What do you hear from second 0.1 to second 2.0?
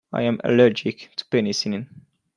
I am allergic to penicillin.